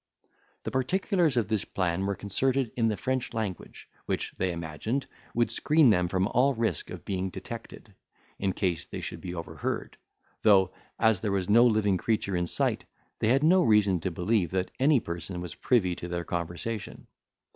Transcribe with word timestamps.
The 0.63 0.71
particulars 0.71 1.37
of 1.37 1.47
this 1.47 1.63
plan 1.63 2.07
were 2.07 2.15
concerted 2.15 2.71
in 2.75 2.87
the 2.87 2.97
French 2.97 3.35
language, 3.35 3.87
which, 4.07 4.33
they 4.35 4.51
imagined, 4.51 5.05
would 5.35 5.51
screen 5.51 5.91
them 5.91 6.07
from 6.07 6.27
all 6.29 6.55
risk 6.55 6.89
of 6.89 7.05
being 7.05 7.29
detected, 7.29 7.93
in 8.39 8.53
case 8.53 8.87
they 8.87 8.99
should 8.99 9.21
be 9.21 9.35
overheard, 9.35 9.97
though, 10.41 10.71
as 10.97 11.21
there 11.21 11.31
was 11.31 11.49
no 11.49 11.67
living 11.67 11.97
creature 11.97 12.35
in 12.35 12.47
sight, 12.47 12.85
they 13.19 13.27
had 13.27 13.43
no 13.43 13.61
reason 13.61 13.99
to 13.99 14.09
believe 14.09 14.49
that 14.49 14.71
any 14.79 14.99
person 14.99 15.39
was 15.39 15.53
privy 15.53 15.95
to 15.97 16.07
their 16.07 16.23
conversation. 16.23 17.05